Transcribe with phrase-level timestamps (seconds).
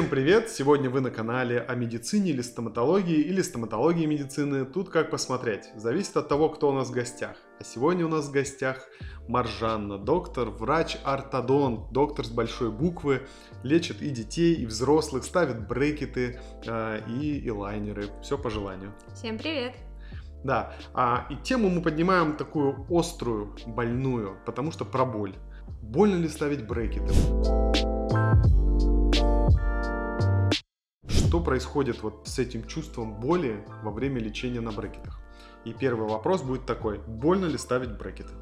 [0.00, 0.48] Всем привет!
[0.48, 4.64] Сегодня вы на канале о медицине или стоматологии, или стоматологии медицины.
[4.64, 5.68] Тут как посмотреть.
[5.76, 7.36] Зависит от того, кто у нас в гостях.
[7.60, 8.88] А сегодня у нас в гостях
[9.28, 13.26] Маржанна, доктор, врач-ортодонт, доктор с большой буквы,
[13.62, 18.06] лечит и детей, и взрослых, ставит брекеты э, и, и лайнеры.
[18.22, 18.94] Все по желанию.
[19.14, 19.74] Всем привет!
[20.42, 25.34] Да, а, и тему мы поднимаем такую острую, больную, потому что про боль.
[25.82, 27.12] Больно ли ставить брекеты?
[31.10, 35.20] Что происходит вот с этим чувством боли во время лечения на брекетах?
[35.64, 38.32] И первый вопрос будет такой, больно ли ставить брекеты?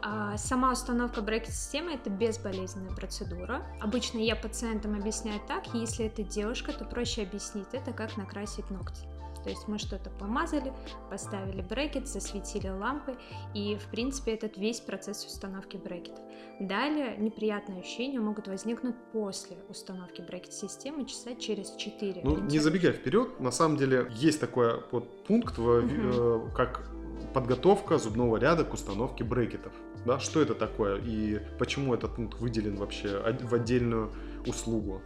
[0.00, 3.66] А, сама установка брекет-системы это безболезненная процедура.
[3.80, 9.02] Обычно я пациентам объясняю так, если это девушка, то проще объяснить это, как накрасить ногти.
[9.44, 10.72] То есть мы что-то помазали,
[11.10, 13.16] поставили брекет, засветили лампы,
[13.54, 16.24] и в принципе этот весь процесс установки брекетов.
[16.60, 22.22] Далее неприятные ощущения могут возникнуть после установки брекет-системы часа через 4.
[22.24, 25.68] Ну, не забегая вперед, на самом деле есть такой вот пункт, угу.
[25.68, 26.90] э, как
[27.32, 29.72] подготовка зубного ряда к установке брекетов.
[30.04, 34.12] Да, что это такое и почему этот пункт выделен вообще в отдельную
[34.46, 35.02] услугу?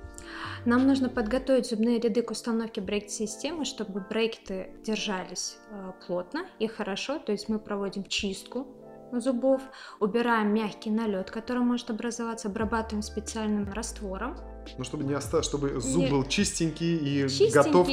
[0.65, 7.19] Нам нужно подготовить зубные ряды к установке брекет-системы, чтобы брекеты держались э, плотно и хорошо.
[7.19, 8.67] То есть мы проводим чистку
[9.13, 9.63] зубов,
[10.01, 14.37] убираем мягкий налет, который может образоваться, обрабатываем специальным раствором.
[14.79, 16.11] Ну, чтобы не осталось, чтобы зуб не...
[16.11, 17.53] был чистенький и чистенький.
[17.53, 17.89] готов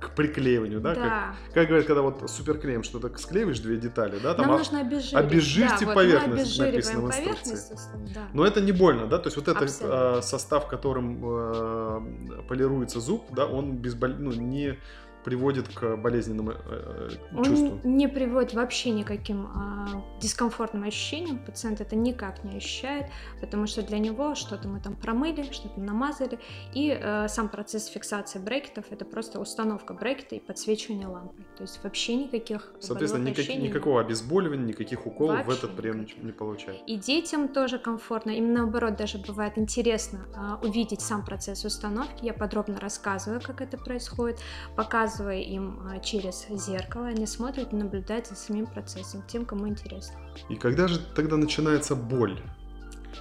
[0.00, 0.94] к приклеиванию, да?
[0.94, 1.34] да.
[1.46, 4.34] Как, как говорят, когда вот суперклеем что-то склеиваешь, две детали, да?
[4.34, 5.14] Там Нам нужно обезжирить.
[5.14, 7.76] Обезжирьте да, поверхность, вот написано в инструкции.
[8.14, 8.28] Да.
[8.32, 9.18] Но это не больно, да?
[9.18, 10.22] То есть вот этот Абсолютно.
[10.22, 14.78] состав, которым э, полируется зуб, да, он без, ну, не
[15.24, 17.80] приводит к болезненным э, Он чувствам?
[17.84, 21.38] не приводит вообще никаким э, дискомфортным ощущениям.
[21.38, 23.06] Пациент это никак не ощущает,
[23.40, 26.38] потому что для него что-то мы там промыли, что-то намазали.
[26.72, 31.42] И э, сам процесс фиксации брекетов это просто установка брекета и подсвечивание лампы.
[31.56, 36.22] То есть вообще никаких Соответственно, никак, никакого обезболивания, никаких уколов в этот прием никаких.
[36.22, 36.80] не получает.
[36.86, 38.30] И детям тоже комфортно.
[38.30, 42.24] Именно наоборот, даже бывает интересно э, увидеть сам процесс установки.
[42.24, 44.38] Я подробно рассказываю, как это происходит,
[44.76, 49.68] показываю показывая им а, через зеркало, они смотрят и наблюдают за самим процессом, тем, кому
[49.68, 50.16] интересно.
[50.48, 52.40] И когда же тогда начинается боль?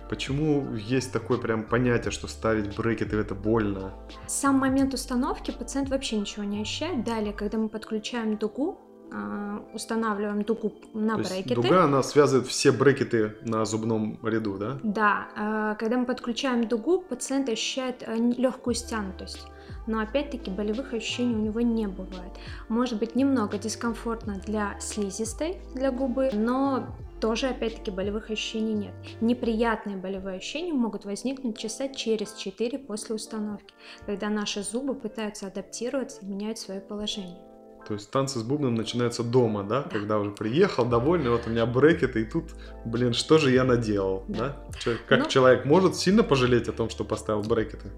[0.08, 3.92] Почему есть такое прям понятие, что ставить брекеты это больно?
[4.28, 7.04] Сам момент установки пациент вообще ничего не ощущает.
[7.04, 8.80] Далее, когда мы подключаем дугу,
[9.12, 11.56] а, устанавливаем дугу на То брекеты.
[11.56, 14.80] дуга, она связывает все брекеты на зубном ряду, да?
[14.84, 15.28] Да.
[15.36, 18.04] А, когда мы подключаем дугу, пациент ощущает
[18.38, 19.48] легкую стянутость
[19.90, 22.32] но опять-таки болевых ощущений у него не бывает.
[22.70, 26.88] Может быть немного дискомфортно для слизистой, для губы, но
[27.20, 28.94] тоже опять-таки болевых ощущений нет.
[29.20, 33.74] Неприятные болевые ощущения могут возникнуть часа через 4 после установки,
[34.06, 37.42] когда наши зубы пытаются адаптироваться и меняют свое положение.
[37.88, 39.82] То есть танцы с бубном начинаются дома, да?
[39.82, 39.90] да.
[39.90, 42.52] Когда уже приехал, довольный, вот у меня брекеты, и тут,
[42.86, 44.56] блин, что же я наделал, да?
[44.86, 44.92] да?
[45.08, 45.24] Как Но...
[45.24, 47.90] Ну человек может сильно пожалеть о том, что поставил брекеты?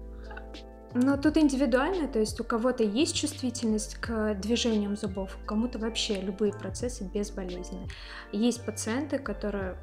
[0.94, 6.52] Но тут индивидуально, то есть у кого-то есть чувствительность к движениям зубов, кому-то вообще любые
[6.52, 7.88] процессы безболезненны.
[8.30, 9.76] Есть пациенты, которые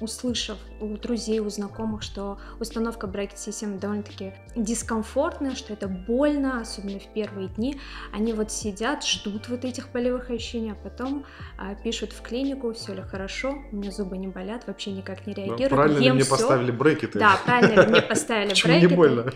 [0.00, 7.06] услышав у друзей, у знакомых, что установка брекет-системы довольно-таки дискомфортная, что это больно, особенно в
[7.12, 7.80] первые дни,
[8.12, 11.24] они вот сидят, ждут вот этих болевых ощущений, а потом
[11.56, 15.34] а, пишут в клинику, все ли хорошо, у меня зубы не болят, вообще никак не
[15.34, 15.70] реагируют.
[15.70, 16.30] правильно ли мне все.
[16.30, 17.18] поставили брекеты?
[17.18, 18.80] Да, правильно ли мне поставили брекеты.
[18.80, 19.32] не больно?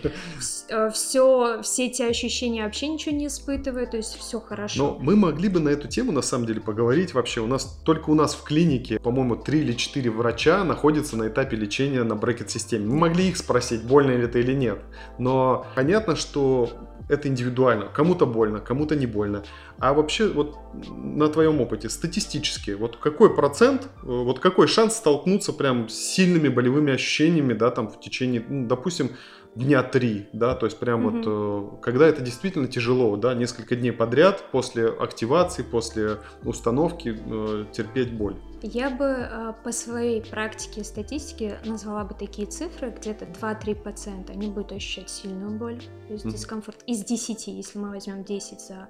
[0.93, 4.79] Все, э, все эти ощущения вообще ничего не испытываю, то есть все хорошо.
[4.79, 7.41] Но мы могли бы на эту тему, на самом деле, поговорить вообще.
[7.41, 11.29] У нас, только у нас в клинике, по-моему, три или четыре врача врача находится на
[11.29, 12.87] этапе лечения на брекет-системе.
[12.87, 14.81] Мы могли их спросить, больно ли это или нет.
[15.19, 16.71] Но понятно, что
[17.09, 17.87] это индивидуально.
[17.87, 19.45] Кому-то больно, кому-то не больно.
[19.79, 20.57] А вообще, вот
[20.89, 26.93] на твоем опыте, статистически, вот какой процент, вот какой шанс столкнуться прям с сильными болевыми
[26.93, 29.11] ощущениями, да, там в течение, ну, допустим,
[29.55, 31.69] дня три, да, то есть прям mm-hmm.
[31.71, 37.67] вот, э, когда это действительно тяжело, да, несколько дней подряд после активации, после установки э,
[37.73, 38.37] терпеть боль.
[38.63, 44.49] Я бы э, по своей практике статистике назвала бы такие цифры, где-то 2-3 пациента, они
[44.49, 46.33] будут ощущать сильную боль, то есть mm-hmm.
[46.33, 46.83] дискомфорт.
[46.87, 48.89] Из 10, если мы возьмем 10 за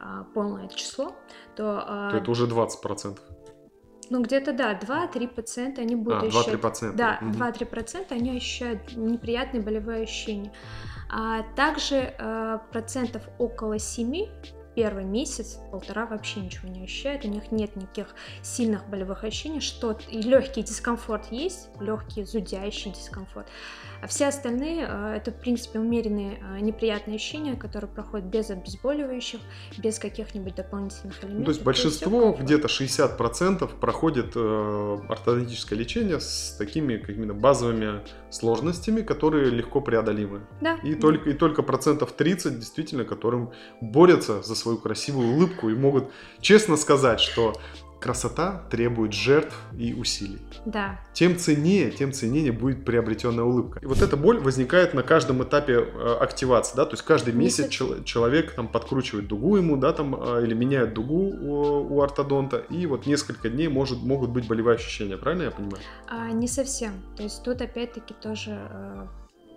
[0.00, 0.04] э,
[0.34, 1.12] полное число,
[1.54, 1.84] то...
[1.86, 3.24] Э, то это уже 20 процентов.
[4.10, 6.54] Ну, где-то, да, 2-3 пациента они будут а, ощущать...
[6.54, 6.96] 2-3 процента.
[6.96, 7.38] Да, угу.
[7.38, 10.52] 2-3 процента они ощущают неприятные болевые ощущения.
[11.08, 14.26] А также э, процентов около 7
[14.74, 19.98] первый месяц, полтора вообще ничего не ощущают, у них нет никаких сильных болевых ощущений, что
[20.08, 23.46] и легкий дискомфорт есть, легкий зудящий дискомфорт,
[24.02, 29.40] а все остальные э, это, в принципе, умеренные э, неприятные ощущения, которые проходят без обезболивающих,
[29.78, 31.38] без каких-нибудь дополнительных элементов.
[31.38, 38.00] Ну, то есть большинство, где-то 60% проходит э, ортодонтическое лечение с такими какими-то базовыми
[38.30, 40.46] сложностями, которые легко преодолимы.
[40.60, 40.78] Да.
[40.82, 41.00] И, да.
[41.00, 46.10] Только, и только процентов 30 действительно, которым борются за свою красивую улыбку и могут
[46.40, 47.54] честно сказать, что
[48.00, 50.40] красота требует жертв и усилий.
[50.64, 50.98] Да.
[51.12, 53.78] Тем ценнее, тем ценнее будет приобретенная улыбка.
[53.80, 57.58] И вот эта боль возникает на каждом этапе э, активации, да, то есть каждый месяц,
[57.66, 57.72] Месяц.
[57.72, 62.58] чел- человек там подкручивает дугу ему, да, там, э, или меняет дугу у, у ортодонта,
[62.70, 65.82] и вот несколько дней может, могут быть болевые ощущения, правильно я понимаю?
[66.08, 66.92] А, не совсем.
[67.16, 69.06] То есть тут опять-таки тоже э,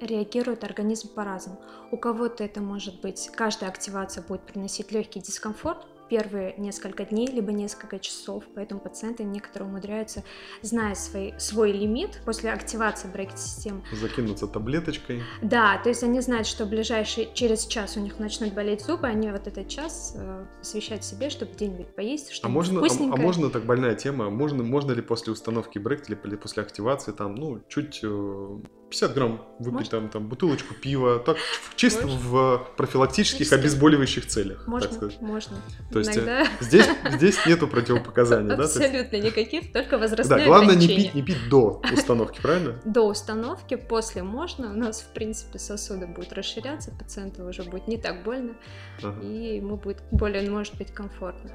[0.05, 1.61] реагирует организм по-разному.
[1.91, 7.51] У кого-то это может быть, каждая активация будет приносить легкий дискомфорт, первые несколько дней, либо
[7.51, 10.23] несколько часов, поэтому пациенты некоторые умудряются,
[10.61, 15.23] зная свой, свой лимит после активации брекет-системы, Закинуться таблеточкой.
[15.41, 19.31] да, то есть они знают, что ближайший через час у них начнут болеть зубы, они
[19.31, 23.50] вот этот час э, посвящают себе, чтобы где-нибудь поесть, А что-нибудь можно, а, а можно
[23.50, 27.61] так больная тема, можно, можно ли после установки брекет или или после активации там, ну,
[27.67, 28.59] чуть э,
[28.94, 30.00] 50 грамм выпить Можно.
[30.01, 31.38] там, там бутылочку пива, так
[31.75, 32.19] чисто Можно.
[32.19, 33.56] в профилактических Чисто.
[33.56, 35.22] обезболивающих целях, так Можно, сказать.
[35.22, 35.57] можно.
[35.92, 38.63] То есть, э, Иногда Здесь, здесь нету противопоказаний, да?
[38.66, 42.80] Абсолютно никаких, только Да, возрастные главное не пить, не пить до установки, правильно?
[42.86, 44.69] До установки, после можно.
[44.72, 48.54] У нас, в принципе, сосуды будут расширяться, пациенту уже будет не так больно,
[49.01, 49.19] Ага.
[49.22, 51.50] и ему будет более, может быть, комфортно.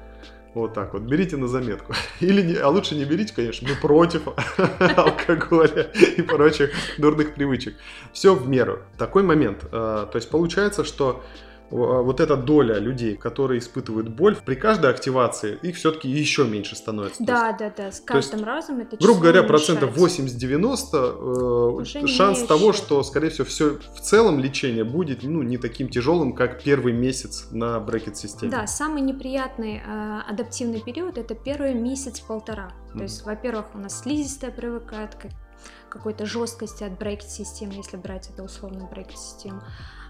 [0.55, 1.93] Вот так вот, берите на заметку.
[2.19, 4.23] Или не, а лучше не берите, конечно, мы против
[4.97, 7.75] алкоголя и прочих дурных привычек.
[8.13, 8.79] Все в меру.
[8.97, 9.63] Такой момент.
[9.65, 9.67] э,
[10.11, 11.23] То есть получается, что
[11.71, 17.23] вот эта доля людей, которые испытывают боль, при каждой активации их все-таки еще меньше становится.
[17.23, 20.37] То есть, Да, да, да, с то есть, каждым разом это грубо говоря, процентов уменьшается.
[20.37, 25.57] 80-90 Уже э, шанс того, что, скорее всего, все в целом лечение будет ну, не
[25.57, 28.51] таким тяжелым, как первый месяц на брекет-системе.
[28.51, 32.71] Да, самый неприятный э, адаптивный период это первый месяц-полтора.
[32.89, 32.97] Мгм.
[32.97, 35.27] То есть, во-первых, у нас слизистая привыкает к
[35.89, 39.61] какой-то жесткости от брекет-системы, если брать это условно брекет-систему.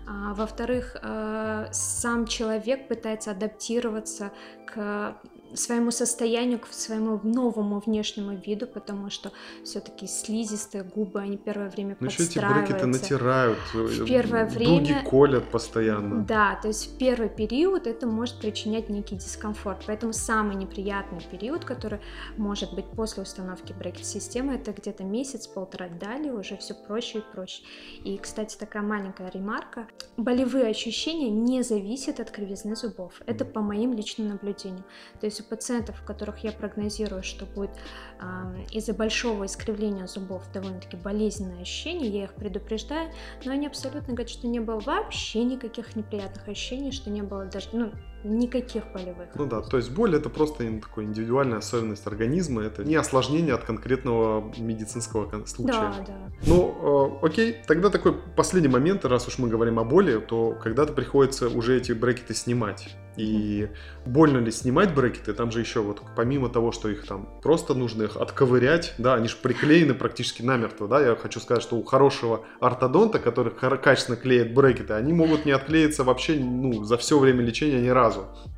[0.08, 4.32] А, во-вторых, э, сам человек пытается адаптироваться
[4.66, 5.18] к
[5.56, 9.32] своему состоянию, к своему новому внешнему виду, потому что
[9.64, 12.88] все-таки слизистые губы, они первое время Ну еще эти брекеты подстраиваются.
[12.88, 14.58] натирают, В э, первое дуги
[14.94, 16.24] время- колят постоянно.
[16.24, 19.84] Да, то есть в первый период это может причинять некий дискомфорт.
[19.88, 22.00] Поэтому самый неприятный период, который
[22.38, 27.64] может быть после установки брекет-системы, это где-то месяц-полтора далее, уже все проще и проще.
[28.04, 29.88] И, кстати, такая маленькая ремарка.
[30.18, 33.22] Болевые ощущения не зависят от кривизны зубов.
[33.26, 34.84] Это по моим личным наблюдениям.
[35.20, 37.72] То есть у пациентов, у которых я прогнозирую, что будет
[38.20, 43.12] ам, из-за большого искривления зубов довольно-таки болезненное ощущение, я их предупреждаю,
[43.46, 47.70] но они абсолютно говорят, что не было вообще никаких неприятных ощущений, что не было даже,
[47.74, 47.92] ну,
[48.24, 49.30] никаких болевых.
[49.36, 53.64] Ну да, то есть боль это просто такой индивидуальная особенность организма, это не осложнение от
[53.64, 55.94] конкретного медицинского случая.
[55.98, 56.32] Да, да.
[56.46, 60.94] Ну, э, окей, тогда такой последний момент, раз уж мы говорим о боли, то когда-то
[60.94, 62.96] приходится уже эти брекеты снимать.
[63.20, 63.70] И
[64.06, 65.34] больно ли снимать брекеты?
[65.34, 69.28] Там же еще вот помимо того, что их там просто нужно их отковырять, да, они
[69.28, 74.54] же приклеены практически намертво, да, я хочу сказать, что у хорошего ортодонта, который качественно клеит
[74.54, 78.09] брекеты, они могут не отклеиться вообще, ну, за все время лечения ни разу.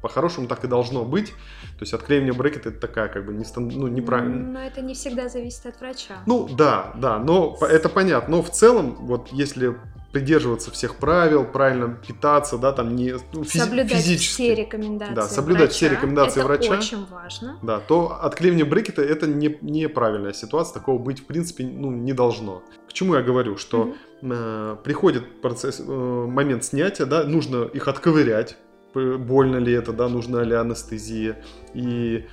[0.02, 1.28] По-хорошему так и должно быть.
[1.30, 4.52] То есть отклеивание брекета это такая как бы не стан- ну, неправильно.
[4.54, 6.16] Но это не всегда зависит от врача.
[6.26, 8.38] Ну да, да, но это понятно.
[8.38, 9.76] Но в целом, вот если
[10.12, 15.28] придерживаться всех правил, правильно питаться, да, там не ну, физи- соблюдать физически, все рекомендации Да,
[15.30, 16.02] соблюдать все врача.
[16.02, 16.74] рекомендации это врача.
[16.74, 17.58] очень важно.
[17.62, 22.62] да, то отклеивание брекета это не, неправильная ситуация, такого быть в принципе ну, не должно.
[22.90, 24.32] К чему я говорю, что Мгм.
[24.34, 28.58] э, приходит процесс, э, момент снятия, да, нужно их отковырять,
[28.94, 31.38] больно ли это, да, нужна ли анестезия,
[31.74, 32.26] и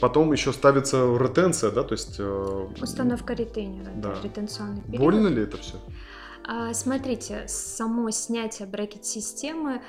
[0.00, 2.16] потом еще ставится ретенция, да, то есть...
[2.18, 4.14] э, Установка ретейнера, Да.
[4.14, 5.00] да, ретенционный период.
[5.00, 5.76] Больно ли это все?
[6.46, 9.80] А, Смотрите, само снятие брекет-системы,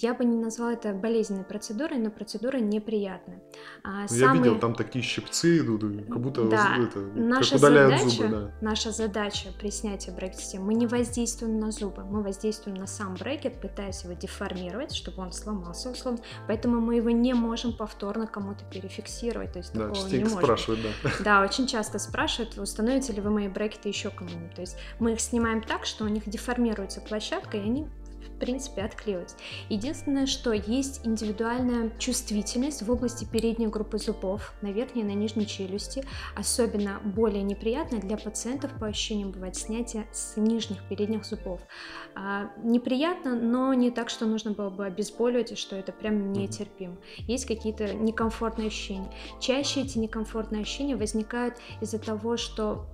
[0.00, 3.42] я бы не назвала это болезненной процедурой, но процедура неприятная.
[3.82, 7.98] А, Ну, Я видел, там такие щипцы идут, как будто Да, это, Наша как удаляют
[8.00, 8.52] задача, зубы, да.
[8.60, 13.60] наша задача при снятии брекет-системы, мы не воздействуем на зубы, мы воздействуем на сам брекет,
[13.60, 19.52] пытаясь его деформировать, чтобы он сломался условно, поэтому мы его не можем повторно кому-то перефиксировать,
[19.52, 21.10] то есть Да, такого не может спрашивают, да.
[21.24, 24.54] Да, очень часто спрашивают, установите ли вы мои брекеты еще кому-нибудь.
[24.54, 27.86] То есть мы их снимаем так, что у них деформируется площадка, и они
[28.42, 29.36] принципе, отклеиваются.
[29.68, 35.46] Единственное, что есть индивидуальная чувствительность в области передней группы зубов, на верхней и на нижней
[35.46, 36.04] челюсти.
[36.34, 41.60] Особенно более неприятно для пациентов по ощущениям бывает снятие с нижних передних зубов.
[42.16, 46.96] А, неприятно, но не так, что нужно было бы обезболивать, и что это прям нетерпимо.
[47.18, 49.08] Есть какие-то некомфортные ощущения.
[49.40, 52.86] Чаще эти некомфортные ощущения возникают из-за того, что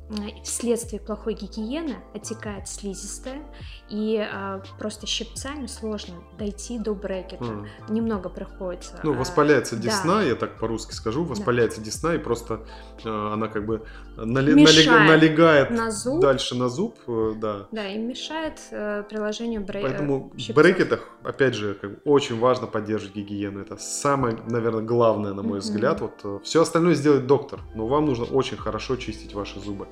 [0.44, 3.42] вследствие плохой гигиены отекает слизистая,
[3.88, 5.38] и а, просто щипцами
[5.68, 7.45] сложно дойти до брекета.
[7.45, 7.66] Mm.
[7.88, 8.99] Немного приходится.
[9.02, 10.23] Ну, а, воспаляется а, десна, да.
[10.23, 11.87] я так по-русски скажу, воспаляется да.
[11.87, 12.61] десна, и просто
[13.04, 13.83] а, она как бы
[14.16, 16.21] нали- налег- налегает на зуб.
[16.21, 17.66] дальше на зуб, э, да.
[17.73, 19.88] Да, и мешает э, приложению брекета.
[19.88, 20.57] Поэтому щипцов.
[20.57, 23.61] в брекетах, опять же, как бы, очень важно поддерживать гигиену.
[23.61, 25.62] Это самое, наверное, главное, на мой mm-hmm.
[25.62, 26.00] взгляд.
[26.00, 29.87] Вот э, все остальное сделает доктор, но вам нужно очень хорошо чистить ваши зубы.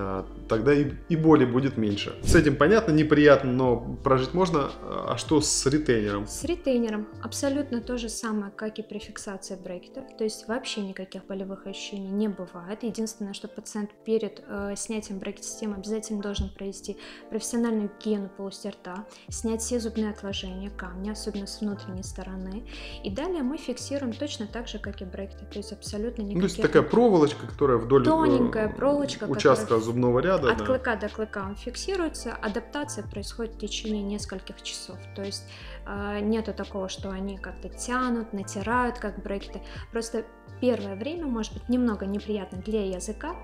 [0.00, 2.14] А, тогда и, и боли будет меньше.
[2.22, 4.70] С этим понятно, неприятно, но прожить можно.
[4.82, 6.26] А что с ретейнером?
[6.26, 10.04] С ретейнером абсолютно то же самое, как и при фиксации брекетов.
[10.16, 12.82] То есть вообще никаких болевых ощущений не бывает.
[12.82, 16.96] Единственное, что пациент перед э, снятием брекет-системы обязательно должен провести
[17.30, 22.64] профессиональную гигиену полости рта, снять все зубные отложения, камни, особенно с внутренней стороны.
[23.04, 25.44] И далее мы фиксируем точно так же, как и брекеты.
[25.46, 26.34] То есть абсолютно никаких...
[26.34, 30.52] Ну, то есть такая проволочка, которая вдоль э, Тоненькая проволочка, участка зубного ряда.
[30.52, 30.64] От да.
[30.64, 34.98] клыка до клыка он фиксируется, адаптация происходит в течение нескольких часов.
[35.14, 35.44] То есть
[35.86, 39.60] э, нету такого, что они как-то тянут, натирают, как брекеты.
[39.92, 40.24] Просто
[40.60, 43.36] первое время может быть немного неприятно для языка,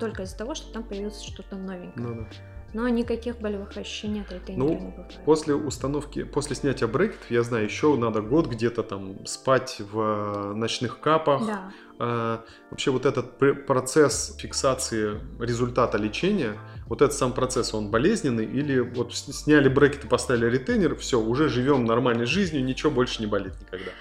[0.00, 2.06] только из-за того, что там появилось что-то новенькое.
[2.06, 2.53] Ну, да.
[2.74, 5.20] Но никаких болевых ощущений от этой ну, не бывает.
[5.24, 10.52] После установки, после снятия брекетов, я знаю, еще надо год где-то там спать в э,
[10.54, 11.46] ночных капах.
[11.46, 11.72] Да.
[12.00, 18.80] А, вообще вот этот процесс фиксации результата лечения, вот этот сам процесс, он болезненный или
[18.80, 23.92] вот сняли брекеты, поставили ретейнер, все, уже живем нормальной жизнью, ничего больше не болит никогда.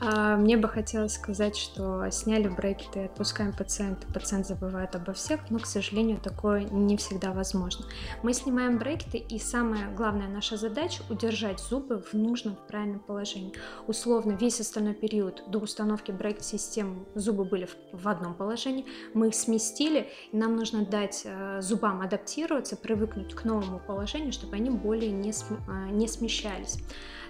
[0.00, 5.58] А, мне бы хотелось сказать, что сняли брекеты, отпускаем пациента, пациент забывает обо всех, но,
[5.58, 7.86] к сожалению, такое не всегда возможно.
[8.22, 13.52] Мы снимаем брекеты, и самая главная наша задача– удержать зубы в нужном, правильном положении.
[13.86, 18.84] Условно, весь остальной период до установки брекет-систем зубы были в одном положении,
[19.14, 24.56] мы их сместили, и нам нужно дать э, зубам адаптироваться, привыкнуть к новому положению, чтобы
[24.56, 26.78] они более не, э, не смещались.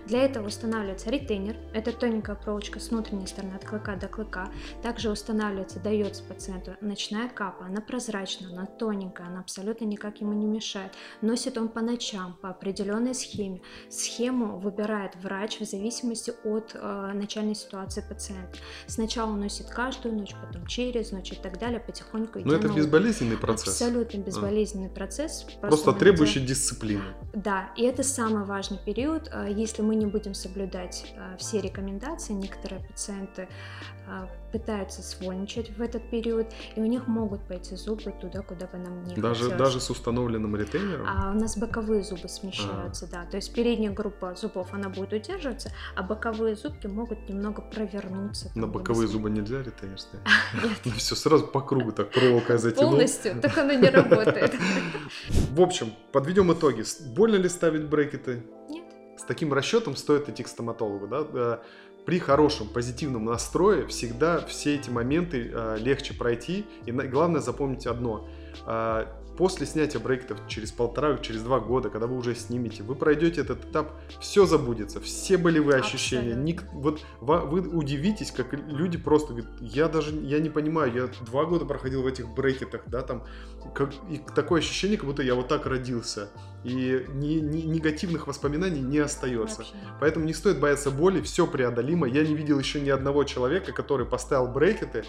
[0.06, 4.48] Для этого устанавливается ретейнер, это тоненькая проволочка с внутренней стороны от клыка до клыка.
[4.80, 10.46] Также устанавливается, дается пациенту ночная капа, она прозрачная, она тоненькая, она абсолютно никак ему не
[10.46, 10.92] мешает.
[11.22, 13.62] Носит он по ночам, по определенной схеме.
[13.90, 18.58] Схему выбирает врач в зависимости от э, начальной ситуации пациента.
[18.86, 22.38] Сначала он носит каждую ночь, потом через ночь и так далее, потихоньку.
[22.44, 23.80] Но это безболезненный процесс.
[23.80, 24.90] Абсолютно безболезненный а.
[24.90, 25.42] процесс.
[25.42, 27.02] Просто, просто требующий дисциплины.
[27.34, 29.28] Да, и это самый важный период.
[29.32, 33.48] Э, если мы не будем соблюдать э, все рекомендации, некоторые пациенты
[34.06, 38.78] э, пытаются свольничать в этот период, и у них могут пойти зубы туда, куда бы
[38.78, 39.58] нам не даже, хотелось.
[39.58, 41.06] Даже с установленным ретейнером?
[41.06, 43.08] А у нас боковые зубы смещаются, а.
[43.08, 43.24] да.
[43.26, 48.50] То есть передняя группа зубов, она будет удерживаться, а боковые зубки могут немного провернуться.
[48.54, 50.26] На боковые зубы нельзя ретейнер ставить?
[50.84, 50.94] Нет.
[50.96, 52.92] Все, сразу по кругу так проволокой затянул.
[52.92, 54.54] Полностью, так оно не работает.
[55.50, 56.84] В общем, подведем итоги.
[57.14, 58.42] Больно ли ставить брекеты?
[59.16, 61.06] Нет таким расчетом стоит идти к стоматологу.
[61.06, 61.60] Да?
[62.04, 66.64] При хорошем позитивном настрое всегда все эти моменты э, легче пройти.
[66.84, 68.28] И главное запомнить одно.
[69.36, 73.64] После снятия брекетов через полтора, через два года, когда вы уже снимете, вы пройдете этот
[73.64, 76.34] этап, все забудется, все болевые ощущения.
[76.34, 81.44] Ник, вот вы удивитесь, как люди просто говорят, я даже я не понимаю, я два
[81.44, 83.24] года проходил в этих брекетах, да, там
[83.74, 86.28] как, и такое ощущение, как будто я вот так родился.
[86.64, 89.58] И ни, ни, негативных воспоминаний не остается.
[89.58, 89.74] Вообще.
[90.00, 92.08] Поэтому не стоит бояться боли, все преодолимо.
[92.08, 95.04] Я не видел еще ни одного человека, который поставил брекеты,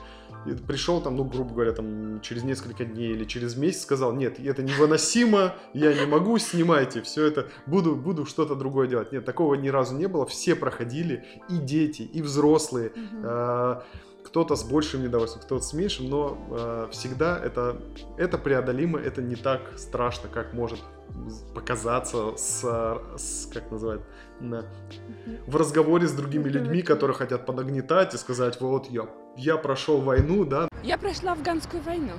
[0.46, 4.40] и пришел там, ну, грубо говоря, там через несколько дней или через месяц, сказал, нет,
[4.40, 9.12] это невыносимо, я не могу, снимайте, все это, буду, буду что-то другое делать.
[9.12, 13.84] Нет, такого ни разу не было, все проходили, и дети, и взрослые, mm
[14.28, 17.78] кто-то с большим недовольством, кто-то с меньшим, но э, всегда это,
[18.18, 20.80] это преодолимо, это не так страшно, как может
[21.56, 22.62] показаться с,
[23.18, 24.04] с как называют,
[24.42, 24.66] на,
[25.48, 29.08] в разговоре с другими людьми, которые хотят подогнетать и сказать, вот я,
[29.38, 30.68] я прошел войну, да.
[30.84, 32.14] Я прошла афганскую войну.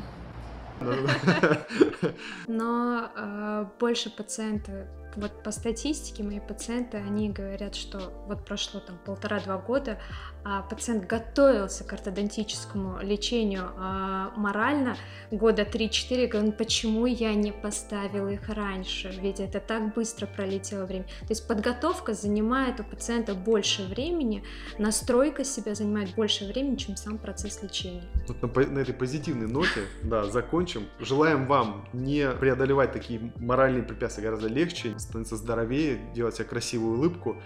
[2.46, 4.86] Но э, больше пациенты,
[5.16, 9.98] вот по статистике мои пациенты, они говорят, что вот прошло там полтора-два года,
[10.44, 14.96] а пациент готовился к ортодонтическому лечению а морально
[15.30, 21.04] года 3-4, говорит, почему я не поставил их раньше, ведь это так быстро пролетело время.
[21.04, 24.42] То есть подготовка занимает у пациента больше времени,
[24.78, 28.04] настройка себя занимает больше времени, чем сам процесс лечения.
[28.26, 30.86] Вот на, на этой позитивной ноте, да, закончим.
[30.98, 37.36] Желаем вам не преодолевать такие моральные препятствия гораздо легче, становиться здоровее, делать себе красивую улыбку.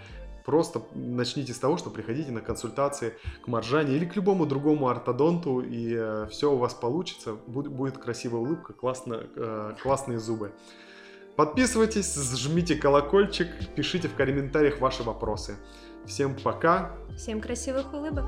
[0.45, 5.61] Просто начните с того, что приходите на консультации к Маржане или к любому другому ортодонту,
[5.61, 7.35] и э, все у вас получится.
[7.47, 10.51] Будет, будет красивая улыбка, классно, э, классные зубы.
[11.37, 15.55] Подписывайтесь, жмите колокольчик, пишите в комментариях ваши вопросы.
[16.05, 16.91] Всем пока.
[17.15, 18.25] Всем красивых улыбок.